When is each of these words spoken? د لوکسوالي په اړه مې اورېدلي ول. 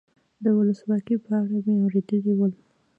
د 0.43 0.45
لوکسوالي 0.67 1.15
په 1.25 1.31
اړه 1.39 1.57
مې 1.65 1.73
اورېدلي 1.83 2.33
ول. 2.35 2.53